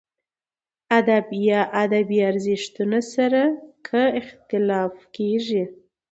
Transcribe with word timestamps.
ادب 0.99 1.25
یا 1.47 1.61
ادبي 1.83 2.17
ارزښتونو 2.29 2.99
سره 3.13 3.41
که 3.87 4.01
اختلاف 4.21 4.93
کېږي. 5.15 5.63